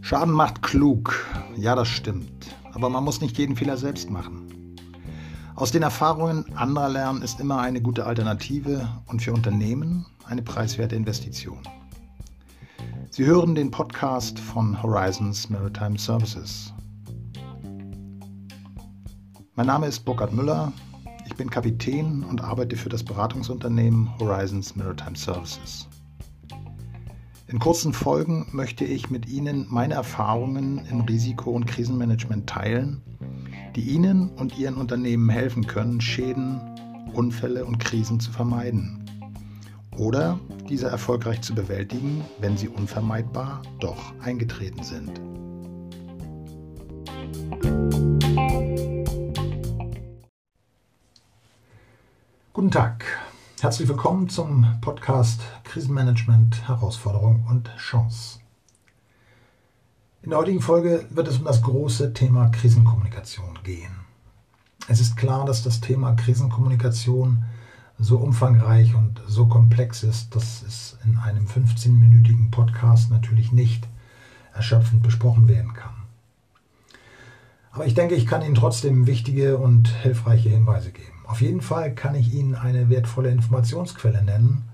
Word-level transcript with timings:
Schaden 0.00 0.34
macht 0.34 0.62
klug. 0.62 1.26
Ja, 1.56 1.74
das 1.74 1.88
stimmt. 1.88 2.54
Aber 2.72 2.88
man 2.88 3.02
muss 3.02 3.20
nicht 3.20 3.38
jeden 3.38 3.56
Fehler 3.56 3.76
selbst 3.76 4.10
machen. 4.10 4.76
Aus 5.56 5.72
den 5.72 5.82
Erfahrungen 5.82 6.44
anderer 6.56 6.88
lernen 6.88 7.22
ist 7.22 7.40
immer 7.40 7.60
eine 7.60 7.80
gute 7.80 8.06
Alternative 8.06 8.88
und 9.06 9.22
für 9.22 9.32
Unternehmen 9.32 10.04
eine 10.24 10.42
preiswerte 10.42 10.94
Investition. 10.94 11.58
Sie 13.10 13.24
hören 13.24 13.54
den 13.54 13.70
Podcast 13.70 14.38
von 14.38 14.82
Horizons 14.82 15.48
Maritime 15.48 15.98
Services. 15.98 16.72
Mein 19.54 19.66
Name 19.66 19.86
ist 19.86 20.04
Burkhard 20.04 20.32
Müller. 20.32 20.72
Ich 21.34 21.38
bin 21.38 21.50
Kapitän 21.50 22.22
und 22.22 22.44
arbeite 22.44 22.76
für 22.76 22.88
das 22.88 23.02
Beratungsunternehmen 23.02 24.08
Horizons 24.20 24.76
Maritime 24.76 25.16
Services. 25.16 25.88
In 27.48 27.58
kurzen 27.58 27.92
Folgen 27.92 28.46
möchte 28.52 28.84
ich 28.84 29.10
mit 29.10 29.26
Ihnen 29.26 29.66
meine 29.68 29.94
Erfahrungen 29.94 30.86
im 30.88 31.00
Risiko- 31.00 31.50
und 31.50 31.66
Krisenmanagement 31.66 32.48
teilen, 32.48 33.02
die 33.74 33.80
Ihnen 33.80 34.28
und 34.28 34.56
Ihren 34.56 34.76
Unternehmen 34.76 35.28
helfen 35.28 35.66
können, 35.66 36.00
Schäden, 36.00 36.60
Unfälle 37.12 37.64
und 37.64 37.80
Krisen 37.80 38.20
zu 38.20 38.30
vermeiden 38.30 39.04
oder 39.98 40.38
diese 40.68 40.86
erfolgreich 40.86 41.40
zu 41.40 41.52
bewältigen, 41.52 42.24
wenn 42.38 42.56
sie 42.56 42.68
unvermeidbar 42.68 43.60
doch 43.80 44.14
eingetreten 44.20 44.84
sind. 44.84 45.20
Guten 52.64 52.72
Tag. 52.72 53.04
Herzlich 53.60 53.86
willkommen 53.90 54.30
zum 54.30 54.66
Podcast 54.80 55.42
Krisenmanagement, 55.64 56.66
Herausforderung 56.66 57.44
und 57.46 57.70
Chance. 57.76 58.38
In 60.22 60.30
der 60.30 60.38
heutigen 60.38 60.62
Folge 60.62 61.04
wird 61.10 61.28
es 61.28 61.36
um 61.36 61.44
das 61.44 61.60
große 61.60 62.14
Thema 62.14 62.48
Krisenkommunikation 62.48 63.58
gehen. 63.64 63.92
Es 64.88 64.98
ist 64.98 65.14
klar, 65.14 65.44
dass 65.44 65.62
das 65.62 65.82
Thema 65.82 66.14
Krisenkommunikation 66.14 67.44
so 67.98 68.16
umfangreich 68.16 68.94
und 68.94 69.20
so 69.26 69.44
komplex 69.44 70.02
ist, 70.02 70.34
dass 70.34 70.62
es 70.62 70.96
in 71.04 71.18
einem 71.18 71.44
15-minütigen 71.44 72.50
Podcast 72.50 73.10
natürlich 73.10 73.52
nicht 73.52 73.86
erschöpfend 74.54 75.02
besprochen 75.02 75.48
werden 75.48 75.74
kann. 75.74 75.92
Aber 77.72 77.84
ich 77.84 77.92
denke, 77.92 78.14
ich 78.14 78.24
kann 78.24 78.40
Ihnen 78.40 78.54
trotzdem 78.54 79.06
wichtige 79.06 79.58
und 79.58 79.88
hilfreiche 79.88 80.48
Hinweise 80.48 80.92
geben. 80.92 81.13
Auf 81.26 81.40
jeden 81.40 81.62
Fall 81.62 81.94
kann 81.94 82.14
ich 82.14 82.34
Ihnen 82.34 82.54
eine 82.54 82.90
wertvolle 82.90 83.30
Informationsquelle 83.30 84.22
nennen, 84.22 84.64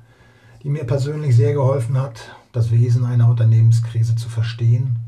die 0.63 0.69
mir 0.69 0.85
persönlich 0.85 1.37
sehr 1.37 1.55
geholfen 1.55 1.97
hat, 1.97 2.37
das 2.53 2.71
Wesen 2.71 3.05
einer 3.05 3.29
Unternehmenskrise 3.29 4.17
zu 4.17 4.29
verstehen 4.29 4.99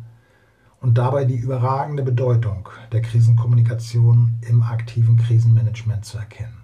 und 0.81 0.99
dabei 0.99 1.25
die 1.25 1.37
überragende 1.37 2.03
Bedeutung 2.03 2.69
der 2.93 3.03
Krisenkommunikation 3.03 4.39
im 4.49 4.63
aktiven 4.63 5.17
Krisenmanagement 5.17 6.05
zu 6.05 6.19
erkennen. 6.19 6.63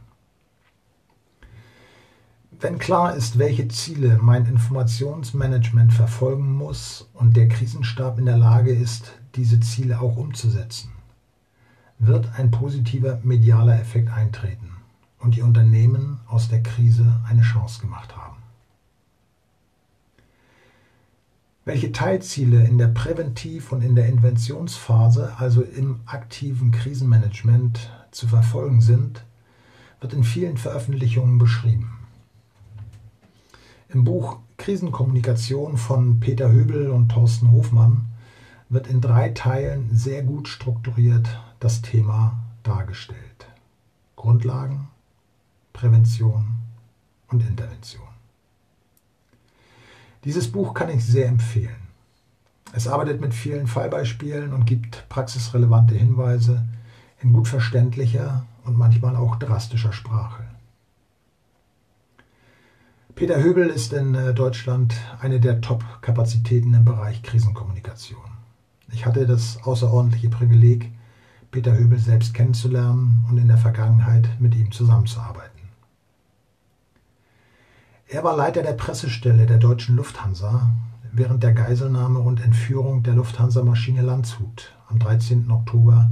Wenn 2.61 2.79
klar 2.79 3.15
ist, 3.15 3.39
welche 3.39 3.69
Ziele 3.69 4.19
mein 4.21 4.47
Informationsmanagement 4.47 5.93
verfolgen 5.93 6.53
muss 6.55 7.09
und 7.15 7.37
der 7.37 7.47
Krisenstab 7.47 8.19
in 8.19 8.27
der 8.27 8.37
Lage 8.37 8.73
ist, 8.73 9.12
diese 9.37 9.61
Ziele 9.61 10.01
auch 10.01 10.17
umzusetzen, 10.17 10.91
wird 11.99 12.39
ein 12.39 12.51
positiver 12.51 13.21
medialer 13.23 13.81
Effekt 13.81 14.11
eintreten 14.11 14.71
und 15.19 15.37
die 15.37 15.43
Unternehmen 15.43 16.21
aus 16.29 16.49
der 16.49 16.63
Krise 16.63 17.21
eine 17.29 17.43
Chance 17.43 17.81
gemacht 17.81 18.17
haben. 18.17 18.37
Welche 21.65 21.93
Teilziele 21.93 22.65
in 22.65 22.79
der 22.79 22.89
Präventiv- 22.89 23.73
und 23.73 23.83
in 23.83 23.95
der 23.95 24.07
Inventionsphase, 24.07 25.34
also 25.39 25.62
im 25.62 26.00
aktiven 26.06 26.71
Krisenmanagement, 26.71 27.91
zu 28.11 28.27
verfolgen 28.27 28.81
sind, 28.81 29.22
wird 30.01 30.15
in 30.15 30.25
vielen 30.25 30.56
Veröffentlichungen 30.56 31.37
beschrieben. 31.37 31.99
Im 33.91 34.05
Buch 34.05 34.39
Krisenkommunikation 34.56 35.77
von 35.77 36.21
Peter 36.21 36.51
Höbel 36.51 36.89
und 36.89 37.11
Thorsten 37.11 37.53
Hofmann 37.53 38.06
wird 38.71 38.87
in 38.87 39.01
drei 39.01 39.31
Teilen 39.31 39.91
sehr 39.95 40.22
gut 40.22 40.49
strukturiert 40.49 41.39
das 41.61 41.83
Thema 41.83 42.39
dargestellt. 42.63 43.47
Grundlagen, 44.17 44.89
Prävention 45.73 46.57
und 47.29 47.43
Intervention. 47.43 48.03
Dieses 50.25 50.51
Buch 50.51 50.75
kann 50.75 50.91
ich 50.91 51.05
sehr 51.05 51.29
empfehlen. 51.29 51.89
Es 52.73 52.87
arbeitet 52.87 53.21
mit 53.21 53.33
vielen 53.33 53.67
Fallbeispielen 53.67 54.53
und 54.53 54.67
gibt 54.67 55.09
praxisrelevante 55.09 55.95
Hinweise 55.95 56.67
in 57.21 57.33
gut 57.33 57.49
verständlicher 57.49 58.45
und 58.65 58.77
manchmal 58.77 59.17
auch 59.17 59.37
drastischer 59.37 59.93
Sprache. 59.93 60.45
Peter 63.15 63.43
Höbel 63.43 63.69
ist 63.69 63.93
in 63.93 64.15
äh, 64.15 64.33
Deutschland 64.33 64.95
eine 65.21 65.41
der 65.41 65.61
Top-Kapazitäten 65.61 66.73
im 66.75 66.85
Bereich 66.85 67.23
Krisenkommunikation. 67.23 68.21
Ich 68.93 69.07
hatte 69.07 69.27
das 69.27 69.59
außerordentliche 69.65 70.29
Privileg, 70.29 70.93
Peter 71.50 71.76
Höbel 71.76 71.98
selbst 71.98 72.34
kennenzulernen 72.34 73.25
und 73.31 73.38
in 73.38 73.48
der 73.48 73.59
Vergangenheit 73.59 74.28
mit 74.38 74.54
ihm 74.54 74.70
zusammenzuarbeiten. 74.70 75.59
Er 78.06 78.25
war 78.25 78.36
Leiter 78.36 78.62
der 78.62 78.72
Pressestelle 78.72 79.47
der 79.47 79.59
deutschen 79.59 79.97
Lufthansa 79.97 80.75
während 81.12 81.42
der 81.42 81.53
Geiselnahme 81.53 82.20
und 82.20 82.41
Entführung 82.42 83.03
der 83.03 83.14
Lufthansa-Maschine 83.14 84.03
Landshut 84.03 84.75
am 84.88 84.98
13. 84.98 85.50
Oktober 85.50 86.10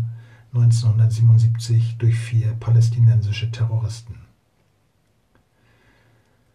1977 0.54 1.98
durch 1.98 2.18
vier 2.18 2.52
palästinensische 2.54 3.50
Terroristen. 3.50 4.14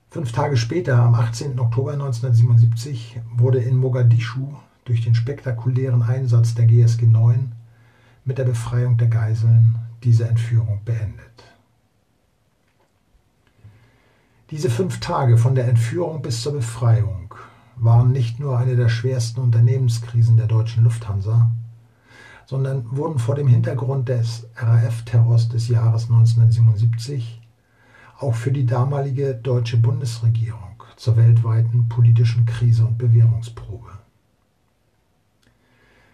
Fünf 0.09 0.31
Tage 0.31 0.57
später, 0.57 0.97
am 0.99 1.15
18. 1.15 1.59
Oktober 1.59 1.93
1977, 1.93 3.21
wurde 3.33 3.59
in 3.59 3.77
Mogadischu 3.77 4.53
durch 4.85 5.01
den 5.01 5.15
spektakulären 5.15 6.01
Einsatz 6.01 6.53
der 6.55 6.65
GSG 6.65 7.05
9 7.05 7.51
mit 8.25 8.37
der 8.37 8.43
Befreiung 8.43 8.97
der 8.97 9.07
Geiseln 9.07 9.75
diese 10.03 10.27
Entführung 10.27 10.81
beendet. 10.85 11.43
Diese 14.51 14.69
fünf 14.69 14.99
Tage 14.99 15.37
von 15.37 15.55
der 15.55 15.67
Entführung 15.67 16.21
bis 16.21 16.41
zur 16.41 16.53
Befreiung 16.53 17.33
waren 17.77 18.11
nicht 18.11 18.39
nur 18.39 18.57
eine 18.57 18.75
der 18.75 18.89
schwersten 18.89 19.39
Unternehmenskrisen 19.39 20.37
der 20.37 20.47
deutschen 20.47 20.83
Lufthansa, 20.83 21.51
sondern 22.45 22.85
wurden 22.91 23.17
vor 23.17 23.35
dem 23.35 23.47
Hintergrund 23.47 24.09
des 24.09 24.45
RAF-Terrors 24.57 25.47
des 25.49 25.69
Jahres 25.69 26.03
1977 26.03 27.41
auch 28.19 28.35
für 28.35 28.51
die 28.51 28.65
damalige 28.65 29.33
deutsche 29.35 29.77
Bundesregierung 29.77 30.83
zur 30.95 31.15
weltweiten 31.17 31.87
politischen 31.87 32.45
Krise 32.45 32.85
und 32.85 32.97
Bewährungsprobe. 32.97 34.00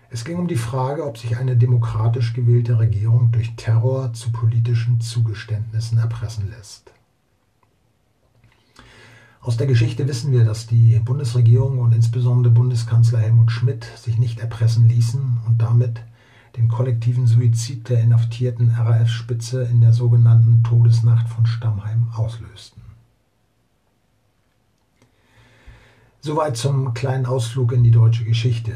Es 0.10 0.24
ging 0.24 0.38
um 0.38 0.48
die 0.48 0.56
Frage, 0.56 1.06
ob 1.06 1.18
sich 1.18 1.38
eine 1.38 1.58
demokratisch 1.58 2.34
gewählte 2.34 2.80
Regierung 2.80 3.32
durch 3.32 3.56
Terror 3.56 4.14
zu 4.14 4.32
politischen 4.32 5.02
Zugeständnissen 5.02 5.98
erpressen 5.98 6.50
lässt. 6.50 6.92
Aus 9.42 9.58
der 9.58 9.68
Geschichte 9.68 10.08
wissen 10.08 10.32
wir, 10.32 10.46
dass 10.46 10.68
die 10.68 11.00
Bundesregierung 11.00 11.80
und 11.80 11.94
insbesondere 11.94 12.54
Bundeskanzler 12.54 13.20
Helmut 13.20 13.52
Schmidt 13.52 13.86
sich 13.96 14.18
nicht 14.18 14.40
erpressen 14.40 14.88
ließen 14.88 15.40
und 15.46 15.62
damit 15.62 16.02
den 16.56 16.70
kollektiven 16.70 17.28
Suizid 17.28 17.88
der 17.88 18.02
inhaftierten 18.02 18.72
RAF-Spitze 18.72 19.64
in 19.64 19.80
der 19.80 19.94
sogenannten 19.94 20.64
Todesnacht 20.64 21.30
von 21.30 21.46
Stammheim 21.46 22.08
auslösten. 22.16 22.82
Soweit 26.20 26.58
zum 26.58 26.94
kleinen 26.94 27.26
Ausflug 27.26 27.72
in 27.74 27.84
die 27.84 27.92
deutsche 27.92 28.26
Geschichte. 28.26 28.74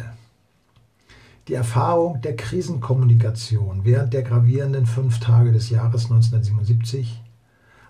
Die 1.51 1.57
Erfahrung 1.57 2.21
der 2.21 2.37
Krisenkommunikation 2.37 3.83
während 3.83 4.13
der 4.13 4.23
gravierenden 4.23 4.85
fünf 4.85 5.19
Tage 5.19 5.51
des 5.51 5.69
Jahres 5.69 6.05
1977 6.05 7.21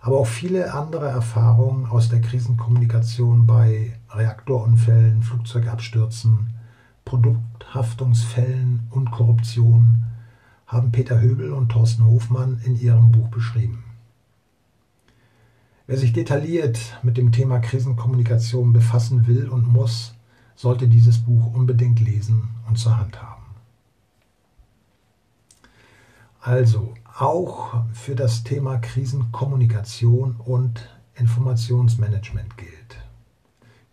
aber 0.02 0.18
auch 0.18 0.26
viele 0.26 0.74
andere 0.74 1.08
Erfahrungen 1.08 1.86
aus 1.86 2.10
der 2.10 2.22
Krisenkommunikation 2.22 3.46
bei 3.46 4.00
Reaktorunfällen, 4.10 5.22
Flugzeugabstürzen, 5.22 6.56
Produkthaftungsfällen 7.06 8.88
und 8.90 9.12
Korruption 9.12 10.06
haben 10.66 10.92
Peter 10.92 11.22
Höbel 11.22 11.52
und 11.52 11.70
Thorsten 11.70 12.04
Hofmann 12.04 12.60
in 12.66 12.76
ihrem 12.76 13.12
Buch 13.12 13.28
beschrieben. 13.28 13.84
Wer 15.86 15.98
sich 15.98 16.14
detailliert 16.14 16.98
mit 17.04 17.16
dem 17.16 17.32
Thema 17.32 17.60
Krisenkommunikation 17.60 18.74
befassen 18.74 19.28
will 19.28 19.50
und 19.50 19.68
muss, 19.68 20.16
sollte 20.56 20.88
dieses 20.88 21.20
Buch 21.20 21.54
unbedingt 21.54 22.00
lesen 22.00 22.50
und 22.68 22.80
zur 22.80 22.98
Hand 22.98 23.22
haben. 23.22 23.31
Also, 26.42 26.96
auch 27.20 27.84
für 27.94 28.16
das 28.16 28.44
Thema 28.44 28.80
Krisenkommunikation 28.80 30.38
und 30.38 30.90
Informationsmanagement 31.14 32.58
gilt. 32.58 32.98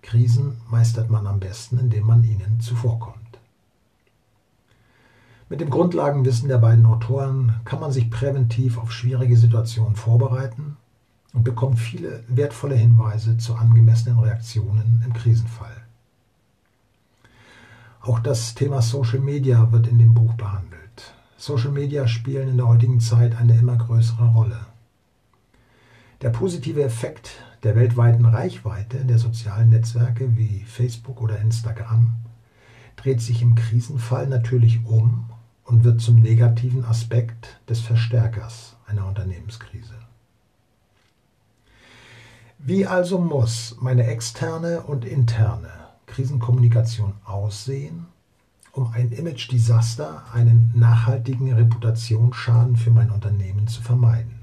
Krisen 0.01 0.57
meistert 0.71 1.11
man 1.11 1.27
am 1.27 1.41
besten, 1.41 1.79
indem 1.79 2.07
man 2.07 2.25
ihnen 2.25 2.59
zuvorkommt. 2.61 3.19
Mit 5.51 5.61
dem 5.61 5.69
Grundlagenwissen 5.69 6.49
der 6.49 6.57
beiden 6.57 6.87
Autoren 6.87 7.53
kann 7.67 7.81
man 7.81 7.93
sich 7.93 8.11
präventiv 8.11 8.79
auf 8.79 8.93
schwierige 8.93 9.37
Situationen 9.37 9.97
vorbereiten 9.97 10.79
und 11.35 11.45
bekommt 11.45 11.79
viele 11.79 12.25
wertvolle 12.29 12.77
Hinweise 12.77 13.37
zu 13.37 13.57
angemessenen 13.57 14.19
Reaktionen 14.21 15.03
im 15.05 15.13
Krisenfall. 15.13 15.85
Auch 18.01 18.21
das 18.21 18.55
Thema 18.55 18.81
Social 18.81 19.21
Media 19.21 19.71
wird 19.71 19.87
in 19.87 19.99
dem 19.99 20.15
Buch 20.15 20.33
behandelt. 20.33 20.78
Social 21.41 21.71
Media 21.71 22.09
spielen 22.09 22.49
in 22.49 22.57
der 22.57 22.67
heutigen 22.67 22.99
Zeit 22.99 23.37
eine 23.37 23.57
immer 23.57 23.77
größere 23.77 24.27
Rolle. 24.27 24.59
Der 26.21 26.31
positive 26.31 26.83
Effekt 26.83 27.31
der 27.63 27.77
weltweiten 27.77 28.25
Reichweite 28.27 29.05
der 29.05 29.19
sozialen 29.19 29.71
Netzwerke 29.71 30.37
wie 30.37 30.65
Facebook 30.67 31.23
oder 31.23 31.39
Instagram 31.39 32.13
dreht 32.97 33.21
sich 33.21 33.41
im 33.41 33.55
Krisenfall 33.55 34.27
natürlich 34.27 34.85
um 34.85 35.31
und 35.65 35.85
wird 35.85 36.01
zum 36.01 36.17
negativen 36.17 36.85
Aspekt 36.85 37.61
des 37.69 37.81
Verstärkers 37.81 38.75
einer 38.89 39.07
Unternehmenskrise. 39.07 39.95
Wie 42.59 42.85
also 42.85 43.21
muss 43.21 43.77
meine 43.81 44.09
externe 44.09 44.83
und 44.83 45.05
interne 45.05 45.71
Krisenkommunikation 46.07 47.15
aussehen, 47.25 48.07
um 48.73 48.93
ein 48.93 49.11
Image-Desaster, 49.11 50.25
einen 50.33 50.73
nachhaltigen 50.75 51.53
Reputationsschaden 51.53 52.77
für 52.77 52.91
mein 52.91 53.11
Unternehmen 53.11 53.69
zu 53.69 53.83
vermeiden? 53.83 54.39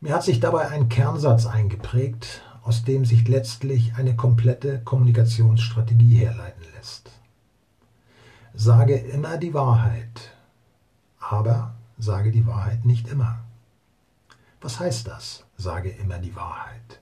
Mir 0.00 0.14
hat 0.14 0.22
sich 0.22 0.40
dabei 0.40 0.68
ein 0.68 0.88
Kernsatz 0.88 1.46
eingeprägt, 1.46 2.42
aus 2.62 2.84
dem 2.84 3.04
sich 3.04 3.28
letztlich 3.28 3.94
eine 3.96 4.16
komplette 4.16 4.80
Kommunikationsstrategie 4.80 6.16
herleiten 6.16 6.64
lässt. 6.76 7.10
Sage 8.54 8.96
immer 8.96 9.36
die 9.36 9.54
Wahrheit, 9.54 10.34
aber 11.18 11.74
sage 11.98 12.30
die 12.30 12.46
Wahrheit 12.46 12.84
nicht 12.84 13.08
immer. 13.08 13.40
Was 14.60 14.80
heißt 14.80 15.06
das? 15.06 15.44
Sage 15.56 15.90
immer 15.90 16.18
die 16.18 16.34
Wahrheit. 16.34 17.00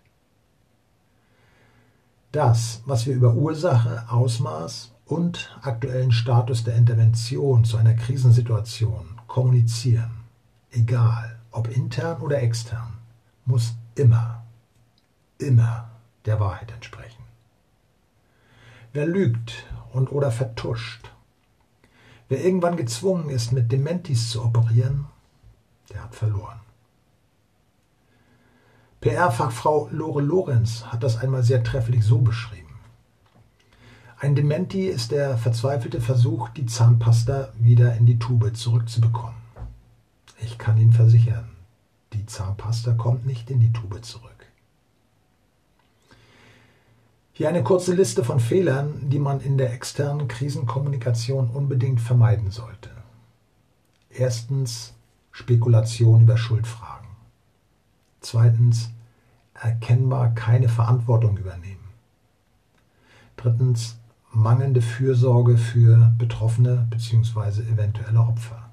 Das, 2.33 2.83
was 2.85 3.07
wir 3.07 3.15
über 3.15 3.35
Ursache, 3.35 4.05
Ausmaß 4.09 4.93
und 5.07 5.59
aktuellen 5.63 6.13
Status 6.13 6.65
der 6.65 6.77
Intervention 6.77 7.65
zu 7.65 7.77
einer 7.77 7.95
Krisensituation 7.95 9.21
kommunizieren, 9.27 10.25
egal 10.71 11.39
ob 11.51 11.75
intern 11.75 12.21
oder 12.21 12.43
extern, 12.43 12.99
muss 13.47 13.75
immer, 13.95 14.45
immer 15.39 15.91
der 16.27 16.39
Wahrheit 16.39 16.71
entsprechen. 16.73 17.23
Wer 18.93 19.07
lügt 19.07 19.67
und 19.93 20.13
oder 20.13 20.31
vertuscht, 20.31 21.11
Wer 22.29 22.45
irgendwann 22.45 22.77
gezwungen 22.77 23.31
ist, 23.31 23.53
mit 23.53 23.73
Dementis 23.73 24.31
zu 24.31 24.45
operieren, 24.45 25.07
der 25.91 26.05
hat 26.05 26.15
verloren. 26.15 26.61
PR-Fachfrau 29.00 29.89
Lore 29.93 30.21
Lorenz 30.23 30.85
hat 30.87 31.03
das 31.05 31.17
einmal 31.17 31.45
sehr 31.45 31.62
trefflich 31.62 32.05
so 32.05 32.19
beschrieben. 32.19 32.69
Ein 34.19 34.35
Dementi 34.35 34.89
ist 34.89 35.12
der 35.12 35.39
verzweifelte 35.39 36.00
Versuch, 36.00 36.49
die 36.49 36.67
Zahnpasta 36.67 37.53
wieder 37.56 37.95
in 37.95 38.06
die 38.06 38.19
Tube 38.19 38.56
zurückzubekommen. 38.56 39.37
Ich 40.41 40.59
kann 40.59 40.77
Ihnen 40.79 40.93
versichern, 40.93 41.49
die 42.12 42.27
Zahnpasta 42.27 42.95
kommt 42.95 43.25
nicht 43.27 43.50
in 43.50 43.61
die 43.61 43.73
Tube 43.73 44.05
zurück. 44.05 44.47
Hier 47.33 47.49
eine 47.49 47.62
kurze 47.62 47.94
Liste 47.94 48.25
von 48.25 48.41
Fehlern, 48.41 49.09
die 49.11 49.21
man 49.21 49.41
in 49.41 49.59
der 49.59 49.73
externen 49.73 50.27
Krisenkommunikation 50.27 51.51
unbedingt 51.51 52.01
vermeiden 52.01 52.51
sollte. 52.51 52.91
Erstens 54.11 54.94
Spekulation 55.31 56.23
über 56.23 56.37
Schuldfragen. 56.37 56.98
Zweitens 58.20 58.91
erkennbar 59.55 60.35
keine 60.35 60.69
Verantwortung 60.69 61.37
übernehmen. 61.37 61.88
Drittens 63.37 63.97
mangelnde 64.32 64.82
Fürsorge 64.82 65.56
für 65.56 66.12
Betroffene 66.19 66.87
bzw. 66.91 67.62
eventuelle 67.62 68.20
Opfer. 68.20 68.70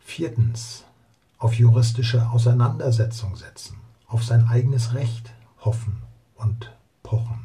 Viertens 0.00 0.84
auf 1.38 1.54
juristische 1.54 2.30
Auseinandersetzung 2.30 3.36
setzen, 3.36 3.76
auf 4.06 4.24
sein 4.24 4.48
eigenes 4.48 4.94
Recht 4.94 5.32
hoffen 5.60 6.02
und 6.36 6.72
pochen. 7.02 7.44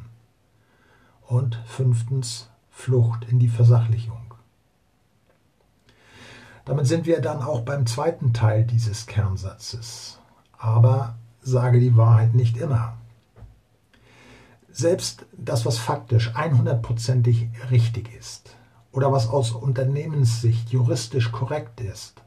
Und 1.22 1.60
fünftens 1.66 2.48
Flucht 2.70 3.24
in 3.24 3.38
die 3.38 3.48
Versachlichung. 3.48 4.34
Damit 6.64 6.86
sind 6.86 7.06
wir 7.06 7.20
dann 7.20 7.42
auch 7.42 7.62
beim 7.62 7.86
zweiten 7.86 8.32
Teil 8.32 8.64
dieses 8.64 9.06
Kernsatzes. 9.06 10.18
Aber 10.62 11.14
sage 11.42 11.80
die 11.80 11.96
Wahrheit 11.96 12.34
nicht 12.34 12.56
immer. 12.56 12.94
Selbst 14.70 15.26
das, 15.36 15.66
was 15.66 15.78
faktisch 15.78 16.30
100%ig 16.34 17.48
richtig 17.70 18.14
ist 18.18 18.56
oder 18.92 19.12
was 19.12 19.28
aus 19.28 19.52
Unternehmenssicht 19.52 20.70
juristisch 20.70 21.32
korrekt 21.32 21.80
ist, 21.80 22.22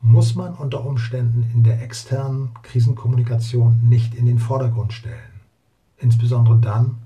muss 0.00 0.34
man 0.34 0.54
unter 0.54 0.84
Umständen 0.86 1.50
in 1.52 1.62
der 1.62 1.82
externen 1.82 2.50
Krisenkommunikation 2.62 3.80
nicht 3.88 4.14
in 4.14 4.26
den 4.26 4.38
Vordergrund 4.38 4.92
stellen 4.92 5.30
insbesondere 6.00 6.58
dann, 6.58 6.98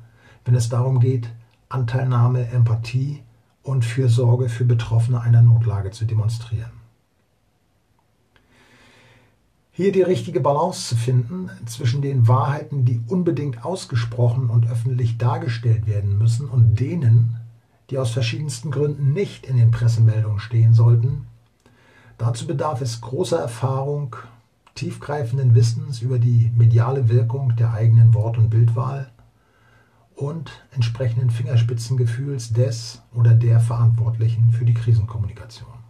wenn 0.45 0.55
es 0.55 0.69
darum 0.69 1.01
geht, 1.01 1.29
Anteilnahme, 1.69 2.49
Empathie 2.49 3.23
und 3.63 3.85
Fürsorge 3.85 4.49
für 4.49 4.65
Betroffene 4.65 5.21
einer 5.21 5.43
Notlage 5.43 5.91
zu 5.91 6.05
demonstrieren. 6.05 6.84
Hier 9.77 9.91
die 9.91 10.03
richtige 10.03 10.39
Balance 10.39 10.91
zu 10.91 10.95
finden 10.95 11.51
zwischen 11.67 12.01
den 12.01 12.29
Wahrheiten, 12.29 12.85
die 12.85 13.03
unbedingt 13.09 13.65
ausgesprochen 13.65 14.49
und 14.49 14.71
öffentlich 14.71 15.19
dargestellt 15.19 15.89
werden 15.89 16.17
müssen, 16.17 16.49
und 16.49 16.79
denen, 16.79 17.41
die 17.91 17.99
aus 17.99 18.13
verschiedensten 18.13 18.71
Gründen 18.71 19.13
nicht 19.13 19.45
in 19.47 19.57
den 19.57 19.73
Pressemeldungen 19.73 20.39
stehen 20.39 20.75
sollten, 20.75 21.27
dazu 22.19 22.47
bedarf 22.47 22.83
es 22.83 23.01
großer 23.01 23.41
Erfahrung, 23.41 24.15
tiefgreifenden 24.77 25.57
Wissens 25.57 26.03
über 26.03 26.21
die 26.21 26.53
mediale 26.57 27.09
Wirkung 27.09 27.57
der 27.57 27.73
eigenen 27.73 28.15
Wort- 28.15 28.39
und 28.39 28.51
Bildwahl 28.51 29.11
und 30.15 30.53
entsprechenden 30.71 31.31
Fingerspitzengefühls 31.31 32.53
des 32.53 33.03
oder 33.13 33.35
der 33.35 33.59
Verantwortlichen 33.59 34.53
für 34.53 34.65
die 34.65 34.75
Krisenkommunikation. 34.75 35.84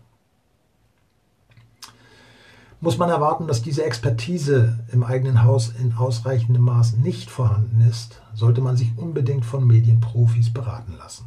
Muss 2.84 2.98
man 2.98 3.08
erwarten, 3.08 3.46
dass 3.46 3.62
diese 3.62 3.82
Expertise 3.82 4.78
im 4.92 5.04
eigenen 5.04 5.42
Haus 5.42 5.72
in 5.80 5.94
ausreichendem 5.94 6.64
Maß 6.64 6.98
nicht 6.98 7.30
vorhanden 7.30 7.80
ist, 7.80 8.20
sollte 8.34 8.60
man 8.60 8.76
sich 8.76 8.98
unbedingt 8.98 9.46
von 9.46 9.66
Medienprofis 9.66 10.52
beraten 10.52 10.92
lassen. 10.98 11.24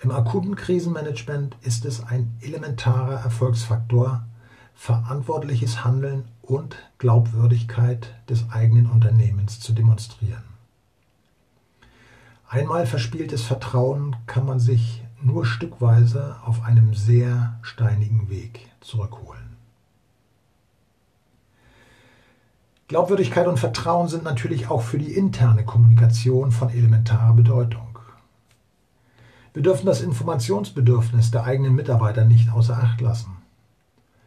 Im 0.00 0.10
akuten 0.10 0.54
Krisenmanagement 0.54 1.56
ist 1.62 1.86
es 1.86 2.04
ein 2.04 2.36
elementarer 2.42 3.22
Erfolgsfaktor, 3.22 4.26
verantwortliches 4.74 5.82
Handeln 5.82 6.26
und 6.42 6.76
Glaubwürdigkeit 6.98 8.14
des 8.28 8.50
eigenen 8.50 8.84
Unternehmens 8.84 9.60
zu 9.60 9.72
demonstrieren. 9.72 10.44
Einmal 12.46 12.86
verspieltes 12.86 13.44
Vertrauen 13.44 14.14
kann 14.26 14.44
man 14.44 14.60
sich 14.60 15.02
nur 15.22 15.44
stückweise 15.44 16.36
auf 16.44 16.62
einem 16.62 16.94
sehr 16.94 17.58
steinigen 17.62 18.28
Weg 18.28 18.68
zurückholen. 18.80 19.56
Glaubwürdigkeit 22.88 23.46
und 23.46 23.58
Vertrauen 23.58 24.08
sind 24.08 24.24
natürlich 24.24 24.70
auch 24.70 24.82
für 24.82 24.98
die 24.98 25.12
interne 25.12 25.64
Kommunikation 25.64 26.52
von 26.52 26.70
elementarer 26.70 27.34
Bedeutung. 27.34 27.98
Wir 29.52 29.62
dürfen 29.62 29.86
das 29.86 30.00
Informationsbedürfnis 30.00 31.30
der 31.30 31.44
eigenen 31.44 31.74
Mitarbeiter 31.74 32.24
nicht 32.24 32.50
außer 32.50 32.78
Acht 32.78 33.00
lassen. 33.00 33.36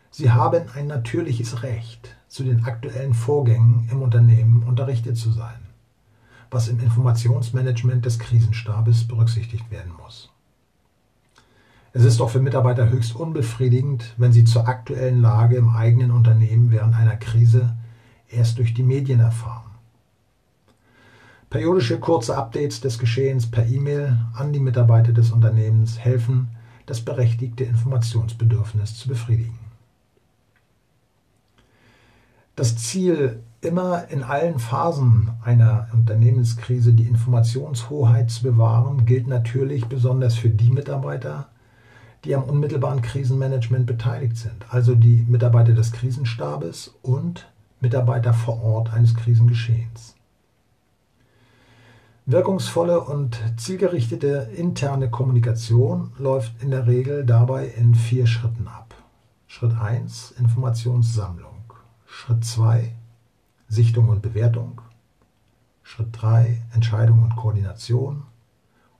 Sie 0.09 0.31
haben 0.31 0.65
ein 0.75 0.87
natürliches 0.87 1.63
Recht, 1.63 2.17
zu 2.27 2.43
den 2.43 2.65
aktuellen 2.65 3.13
Vorgängen 3.13 3.87
im 3.91 4.01
Unternehmen 4.01 4.63
unterrichtet 4.63 5.17
zu 5.17 5.31
sein, 5.31 5.59
was 6.49 6.67
im 6.67 6.79
Informationsmanagement 6.79 8.05
des 8.05 8.19
Krisenstabes 8.19 9.07
berücksichtigt 9.07 9.71
werden 9.71 9.93
muss. 10.01 10.30
Es 11.93 12.05
ist 12.05 12.19
doch 12.19 12.29
für 12.29 12.39
Mitarbeiter 12.39 12.89
höchst 12.89 13.15
unbefriedigend, 13.15 14.13
wenn 14.17 14.31
sie 14.31 14.45
zur 14.45 14.67
aktuellen 14.67 15.21
Lage 15.21 15.57
im 15.57 15.69
eigenen 15.69 16.11
Unternehmen 16.11 16.71
während 16.71 16.95
einer 16.95 17.17
Krise 17.17 17.75
erst 18.29 18.57
durch 18.57 18.73
die 18.73 18.83
Medien 18.83 19.19
erfahren. 19.19 19.71
Periodische 21.49 21.99
kurze 21.99 22.37
Updates 22.37 22.79
des 22.79 22.97
Geschehens 22.97 23.51
per 23.51 23.65
E-Mail 23.65 24.17
an 24.33 24.53
die 24.53 24.61
Mitarbeiter 24.61 25.11
des 25.11 25.31
Unternehmens 25.31 25.99
helfen, 25.99 26.47
das 26.85 27.01
berechtigte 27.01 27.65
Informationsbedürfnis 27.65 28.97
zu 28.97 29.09
befriedigen. 29.09 29.59
Das 32.55 32.77
Ziel, 32.77 33.43
immer 33.59 34.07
in 34.09 34.23
allen 34.23 34.59
Phasen 34.59 35.31
einer 35.43 35.89
Unternehmenskrise 35.91 36.93
die 36.93 37.03
Informationshoheit 37.03 38.31
zu 38.31 38.43
bewahren, 38.43 39.05
gilt 39.05 39.27
natürlich 39.27 39.87
besonders 39.87 40.35
für 40.35 40.49
die 40.49 40.71
Mitarbeiter, 40.71 41.49
die 42.23 42.35
am 42.35 42.43
unmittelbaren 42.43 43.01
Krisenmanagement 43.01 43.85
beteiligt 43.85 44.37
sind, 44.37 44.65
also 44.69 44.95
die 44.95 45.25
Mitarbeiter 45.27 45.73
des 45.73 45.91
Krisenstabes 45.91 46.93
und 47.01 47.47
Mitarbeiter 47.79 48.33
vor 48.33 48.61
Ort 48.61 48.93
eines 48.93 49.15
Krisengeschehens. 49.15 50.15
Wirkungsvolle 52.27 53.01
und 53.01 53.41
zielgerichtete 53.57 54.51
interne 54.55 55.09
Kommunikation 55.09 56.11
läuft 56.19 56.61
in 56.61 56.69
der 56.69 56.85
Regel 56.85 57.25
dabei 57.25 57.67
in 57.67 57.95
vier 57.95 58.27
Schritten 58.27 58.67
ab. 58.67 58.93
Schritt 59.47 59.75
1 59.75 60.31
Informationssammlung. 60.39 61.73
Schritt 62.05 62.45
2 62.45 62.95
Sichtung 63.67 64.09
und 64.09 64.21
Bewertung. 64.21 64.81
Schritt 65.81 66.09
3 66.11 66.61
Entscheidung 66.73 67.23
und 67.23 67.35
Koordination. 67.35 68.23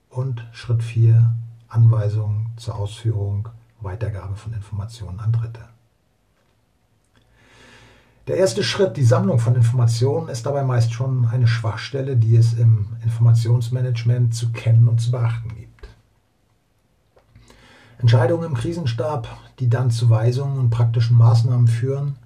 Und 0.10 0.46
Schritt 0.52 0.84
4 0.84 1.34
Anweisungen 1.72 2.48
zur 2.58 2.76
Ausführung, 2.76 3.50
Weitergabe 3.80 4.36
von 4.36 4.54
Informationen 4.54 5.20
an 5.20 5.32
Dritte. 5.32 5.62
Der 8.28 8.38
erste 8.38 8.64
Schritt, 8.64 8.98
die 8.98 9.04
Sammlung 9.04 9.40
von 9.40 9.56
Informationen, 9.56 10.30
ist 10.30 10.46
dabei 10.46 10.64
meist 10.64 10.94
schon 10.94 11.26
eine 11.26 11.48
Schwachstelle, 11.48 12.18
die 12.18 12.36
es 12.36 12.54
im 12.54 12.88
Informationsmanagement 13.04 14.36
zu 14.36 14.52
kennen 14.52 14.88
und 14.88 15.02
zu 15.02 15.12
beachten 15.12 15.50
gibt. 15.56 15.90
Entscheidungen 17.98 18.46
im 18.46 18.54
Krisenstab, 18.54 19.28
die 19.60 19.70
dann 19.70 19.92
zu 19.92 20.10
Weisungen 20.10 20.60
und 20.60 20.70
praktischen 20.70 21.18
Maßnahmen 21.18 21.68
führen, 21.68 22.18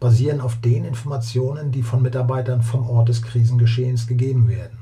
basieren 0.00 0.40
auf 0.40 0.60
den 0.60 0.84
Informationen, 0.84 1.72
die 1.72 1.82
von 1.82 2.02
Mitarbeitern 2.02 2.62
vom 2.62 2.88
Ort 2.88 3.08
des 3.08 3.22
Krisengeschehens 3.22 4.06
gegeben 4.06 4.48
werden. 4.48 4.78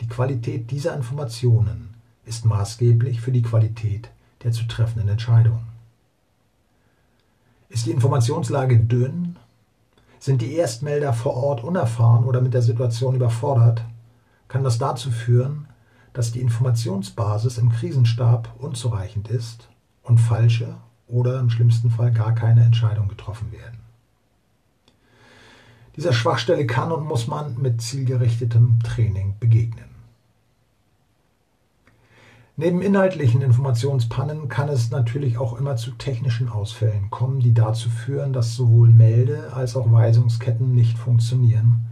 Die 0.00 0.08
Qualität 0.08 0.70
dieser 0.70 0.94
Informationen 0.94 1.97
ist 2.28 2.44
maßgeblich 2.44 3.20
für 3.20 3.32
die 3.32 3.42
Qualität 3.42 4.10
der 4.44 4.52
zu 4.52 4.64
treffenden 4.68 5.08
Entscheidungen. 5.08 5.66
Ist 7.68 7.86
die 7.86 7.90
Informationslage 7.90 8.78
dünn, 8.78 9.36
sind 10.20 10.42
die 10.42 10.54
Erstmelder 10.54 11.12
vor 11.12 11.34
Ort 11.34 11.64
unerfahren 11.64 12.24
oder 12.24 12.40
mit 12.40 12.54
der 12.54 12.62
Situation 12.62 13.14
überfordert, 13.14 13.84
kann 14.46 14.64
das 14.64 14.78
dazu 14.78 15.10
führen, 15.10 15.66
dass 16.12 16.32
die 16.32 16.40
Informationsbasis 16.40 17.58
im 17.58 17.70
Krisenstab 17.70 18.54
unzureichend 18.58 19.28
ist 19.28 19.68
und 20.02 20.18
falsche 20.18 20.76
oder 21.06 21.38
im 21.40 21.50
schlimmsten 21.50 21.90
Fall 21.90 22.12
gar 22.12 22.34
keine 22.34 22.64
Entscheidungen 22.64 23.08
getroffen 23.08 23.52
werden. 23.52 23.78
Dieser 25.96 26.12
Schwachstelle 26.12 26.66
kann 26.66 26.92
und 26.92 27.04
muss 27.04 27.26
man 27.26 27.60
mit 27.60 27.82
zielgerichtetem 27.82 28.78
Training 28.84 29.34
begegnen. 29.40 29.87
Neben 32.60 32.82
inhaltlichen 32.82 33.40
Informationspannen 33.40 34.48
kann 34.48 34.68
es 34.68 34.90
natürlich 34.90 35.38
auch 35.38 35.60
immer 35.60 35.76
zu 35.76 35.92
technischen 35.92 36.48
Ausfällen 36.48 37.08
kommen, 37.08 37.38
die 37.38 37.54
dazu 37.54 37.88
führen, 37.88 38.32
dass 38.32 38.56
sowohl 38.56 38.88
Melde- 38.88 39.52
als 39.52 39.76
auch 39.76 39.92
Weisungsketten 39.92 40.74
nicht 40.74 40.98
funktionieren, 40.98 41.86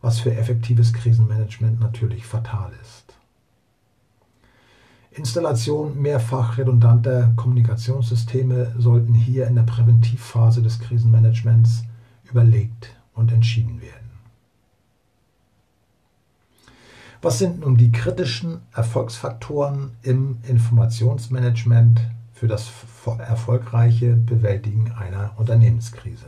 was 0.00 0.20
für 0.20 0.32
effektives 0.32 0.92
Krisenmanagement 0.92 1.80
natürlich 1.80 2.24
fatal 2.24 2.70
ist. 2.82 3.16
Installation 5.10 6.00
mehrfach 6.00 6.56
redundanter 6.56 7.32
Kommunikationssysteme 7.34 8.76
sollten 8.78 9.12
hier 9.12 9.48
in 9.48 9.56
der 9.56 9.64
Präventivphase 9.64 10.62
des 10.62 10.78
Krisenmanagements 10.78 11.82
überlegt 12.30 12.94
und 13.12 13.32
entschieden 13.32 13.80
werden. 13.80 14.05
Was 17.26 17.40
sind 17.40 17.58
nun 17.58 17.76
die 17.76 17.90
kritischen 17.90 18.60
Erfolgsfaktoren 18.72 19.96
im 20.02 20.38
Informationsmanagement 20.46 22.00
für 22.32 22.46
das 22.46 22.70
erfolgreiche 23.18 24.14
Bewältigen 24.14 24.92
einer 24.92 25.32
Unternehmenskrise? 25.36 26.26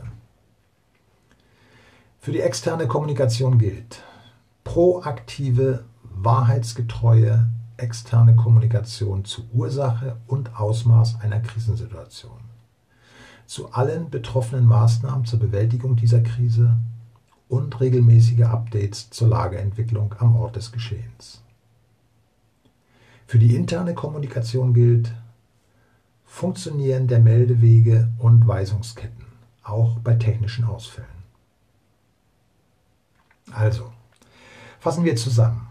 Für 2.19 2.33
die 2.33 2.41
externe 2.41 2.85
Kommunikation 2.85 3.57
gilt 3.59 4.03
proaktive, 4.65 5.85
wahrheitsgetreue 6.03 7.47
externe 7.77 8.35
Kommunikation 8.35 9.23
zu 9.23 9.43
Ursache 9.53 10.17
und 10.27 10.59
Ausmaß 10.59 11.21
einer 11.21 11.39
Krisensituation, 11.39 12.41
zu 13.45 13.71
allen 13.71 14.09
betroffenen 14.09 14.65
Maßnahmen 14.65 15.23
zur 15.23 15.39
Bewältigung 15.39 15.95
dieser 15.95 16.19
Krise 16.19 16.75
und 17.49 17.79
regelmäßige 17.81 18.43
Updates 18.43 19.09
zur 19.09 19.27
Lageentwicklung 19.27 20.15
am 20.19 20.35
Ort 20.37 20.55
des 20.55 20.71
Geschehens. 20.71 21.43
Für 23.27 23.39
die 23.39 23.55
interne 23.55 23.93
Kommunikation 23.93 24.73
gilt 24.73 25.13
Funktionieren 26.25 27.07
der 27.07 27.19
Meldewege 27.19 28.09
und 28.19 28.47
Weisungsketten, 28.47 29.25
auch 29.63 29.97
bei 29.99 30.13
technischen 30.13 30.63
Ausfällen. 30.63 31.09
Also, 33.51 33.91
fassen 34.79 35.03
wir 35.03 35.15
zusammen. 35.15 35.67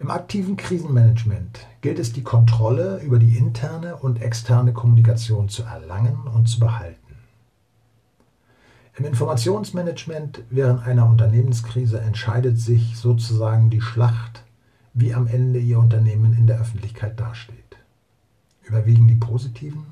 Im 0.00 0.10
aktiven 0.10 0.56
Krisenmanagement 0.56 1.66
gilt 1.80 1.98
es, 1.98 2.12
die 2.12 2.22
Kontrolle 2.22 3.00
über 3.02 3.18
die 3.18 3.36
interne 3.36 3.96
und 3.96 4.20
externe 4.20 4.72
Kommunikation 4.72 5.48
zu 5.48 5.62
erlangen 5.62 6.26
und 6.26 6.48
zu 6.48 6.58
behalten. 6.58 6.99
Im 8.96 9.04
Informationsmanagement 9.04 10.42
während 10.50 10.86
einer 10.86 11.06
Unternehmenskrise 11.06 12.00
entscheidet 12.00 12.58
sich 12.58 12.96
sozusagen 12.96 13.70
die 13.70 13.80
Schlacht, 13.80 14.44
wie 14.94 15.14
am 15.14 15.26
Ende 15.26 15.60
Ihr 15.60 15.78
Unternehmen 15.78 16.36
in 16.36 16.46
der 16.46 16.60
Öffentlichkeit 16.60 17.18
dasteht. 17.18 17.76
Überwiegen 18.62 19.08
die 19.08 19.14
positiven 19.14 19.86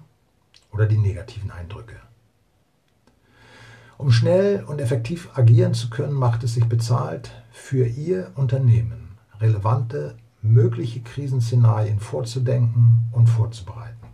oder 0.73 0.87
die 0.87 0.99
negativen 0.99 1.51
Eindrücke? 1.51 1.97
Um 3.97 4.13
schnell 4.13 4.65
und 4.65 4.81
effektiv 4.81 5.31
agieren 5.35 5.75
zu 5.75 5.91
können, 5.91 6.13
macht 6.13 6.45
es 6.45 6.55
sich 6.55 6.67
bezahlt, 6.67 7.33
für 7.51 7.87
Ihr 7.87 8.31
Unternehmen 8.35 9.17
relevante 9.41 10.17
mögliche 10.43 11.01
Krisenszenarien 11.01 11.99
vorzudenken 11.99 13.09
und 13.13 13.29
vorzubereiten. 13.29 14.08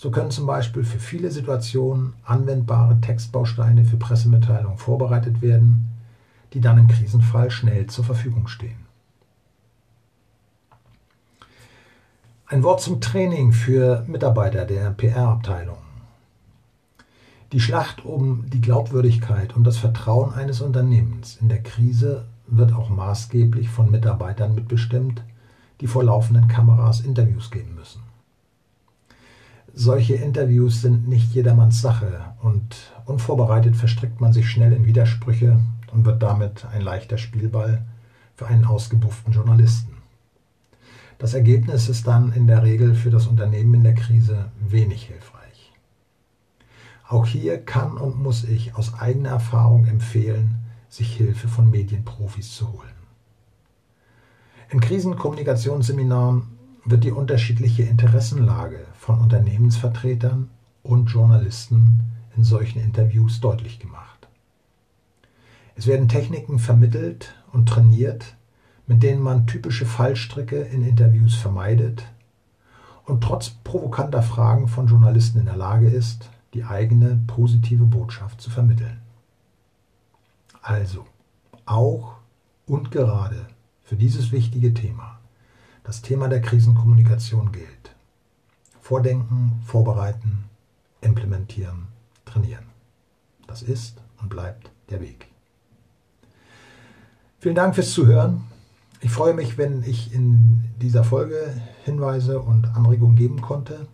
So 0.00 0.10
können 0.10 0.30
zum 0.30 0.46
Beispiel 0.46 0.82
für 0.82 0.98
viele 0.98 1.30
Situationen 1.30 2.14
anwendbare 2.24 3.02
Textbausteine 3.02 3.84
für 3.84 3.98
Pressemitteilungen 3.98 4.78
vorbereitet 4.78 5.42
werden, 5.42 5.90
die 6.54 6.62
dann 6.62 6.78
im 6.78 6.88
Krisenfall 6.88 7.50
schnell 7.50 7.86
zur 7.86 8.06
Verfügung 8.06 8.48
stehen. 8.48 8.86
Ein 12.46 12.62
Wort 12.62 12.80
zum 12.80 13.02
Training 13.02 13.52
für 13.52 14.02
Mitarbeiter 14.06 14.64
der 14.64 14.88
PR-Abteilung. 14.88 15.76
Die 17.52 17.60
Schlacht 17.60 18.02
um 18.02 18.48
die 18.48 18.62
Glaubwürdigkeit 18.62 19.54
und 19.54 19.64
das 19.64 19.76
Vertrauen 19.76 20.32
eines 20.32 20.62
Unternehmens 20.62 21.36
in 21.42 21.50
der 21.50 21.62
Krise 21.62 22.24
wird 22.46 22.72
auch 22.72 22.88
maßgeblich 22.88 23.68
von 23.68 23.90
Mitarbeitern 23.90 24.54
mitbestimmt, 24.54 25.22
die 25.82 25.86
vor 25.86 26.04
laufenden 26.04 26.48
Kameras 26.48 27.00
Interviews 27.02 27.50
geben 27.50 27.74
müssen 27.74 28.09
solche 29.74 30.14
Interviews 30.14 30.80
sind 30.80 31.08
nicht 31.08 31.32
jedermanns 31.34 31.80
Sache 31.80 32.34
und 32.42 32.76
unvorbereitet 33.06 33.76
verstrickt 33.76 34.20
man 34.20 34.32
sich 34.32 34.48
schnell 34.48 34.72
in 34.72 34.86
Widersprüche 34.86 35.60
und 35.92 36.04
wird 36.04 36.22
damit 36.22 36.66
ein 36.66 36.80
leichter 36.80 37.18
Spielball 37.18 37.82
für 38.34 38.46
einen 38.46 38.64
ausgebufften 38.64 39.32
Journalisten. 39.32 39.96
Das 41.18 41.34
Ergebnis 41.34 41.88
ist 41.88 42.06
dann 42.06 42.32
in 42.32 42.46
der 42.46 42.62
Regel 42.62 42.94
für 42.94 43.10
das 43.10 43.26
Unternehmen 43.26 43.74
in 43.74 43.84
der 43.84 43.94
Krise 43.94 44.46
wenig 44.58 45.04
hilfreich. 45.04 45.72
Auch 47.06 47.26
hier 47.26 47.58
kann 47.58 47.98
und 47.98 48.22
muss 48.22 48.44
ich 48.44 48.74
aus 48.74 48.94
eigener 48.94 49.30
Erfahrung 49.30 49.86
empfehlen, 49.86 50.56
sich 50.88 51.14
Hilfe 51.14 51.48
von 51.48 51.70
Medienprofis 51.70 52.54
zu 52.54 52.72
holen. 52.72 52.88
In 54.70 54.80
Krisenkommunikationsseminaren 54.80 56.59
wird 56.84 57.04
die 57.04 57.12
unterschiedliche 57.12 57.82
Interessenlage 57.82 58.86
von 58.94 59.18
Unternehmensvertretern 59.18 60.48
und 60.82 61.06
Journalisten 61.06 62.00
in 62.36 62.44
solchen 62.44 62.80
Interviews 62.80 63.40
deutlich 63.40 63.78
gemacht. 63.78 64.28
Es 65.76 65.86
werden 65.86 66.08
Techniken 66.08 66.58
vermittelt 66.58 67.34
und 67.52 67.68
trainiert, 67.68 68.36
mit 68.86 69.02
denen 69.02 69.22
man 69.22 69.46
typische 69.46 69.86
Fallstricke 69.86 70.60
in 70.60 70.82
Interviews 70.82 71.34
vermeidet 71.34 72.04
und 73.04 73.22
trotz 73.22 73.50
provokanter 73.50 74.22
Fragen 74.22 74.68
von 74.68 74.86
Journalisten 74.86 75.38
in 75.38 75.46
der 75.46 75.56
Lage 75.56 75.88
ist, 75.88 76.30
die 76.54 76.64
eigene 76.64 77.20
positive 77.26 77.84
Botschaft 77.84 78.40
zu 78.40 78.50
vermitteln. 78.50 79.00
Also, 80.62 81.06
auch 81.66 82.16
und 82.66 82.90
gerade 82.90 83.46
für 83.84 83.96
dieses 83.96 84.32
wichtige 84.32 84.74
Thema 84.74 85.19
das 85.90 86.02
Thema 86.02 86.28
der 86.28 86.40
Krisenkommunikation 86.40 87.50
gilt. 87.50 87.96
Vordenken, 88.80 89.60
vorbereiten, 89.64 90.44
implementieren, 91.00 91.88
trainieren. 92.24 92.66
Das 93.48 93.62
ist 93.62 94.00
und 94.22 94.28
bleibt 94.28 94.70
der 94.90 95.00
Weg. 95.00 95.26
Vielen 97.40 97.56
Dank 97.56 97.74
fürs 97.74 97.90
Zuhören. 97.90 98.42
Ich 99.00 99.10
freue 99.10 99.34
mich, 99.34 99.58
wenn 99.58 99.82
ich 99.82 100.14
in 100.14 100.62
dieser 100.80 101.02
Folge 101.02 101.60
Hinweise 101.84 102.38
und 102.38 102.68
Anregungen 102.76 103.16
geben 103.16 103.40
konnte. 103.40 103.88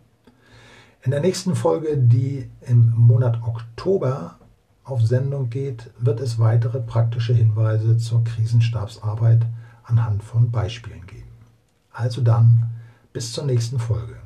In 1.03 1.13
der 1.13 1.21
nächsten 1.21 1.57
Folge, 1.57 1.97
die 1.97 2.51
im 2.61 2.93
Monat 2.95 3.41
Oktober 3.43 4.37
auf 4.85 5.01
Sendung 5.01 5.49
geht, 5.49 5.91
wird 5.99 6.21
es 6.21 6.39
weitere 6.39 6.79
praktische 6.79 7.33
Hinweise 7.33 7.97
zur 7.97 8.23
Krisenstabsarbeit 8.23 9.47
anhand 9.85 10.23
von 10.23 10.51
Beispielen 10.51 11.07
geben. 11.07 11.36
Also 11.97 12.21
dann, 12.21 12.69
bis 13.15 13.33
zur 13.33 13.45
nächsten 13.45 13.79
Folge. 13.79 14.17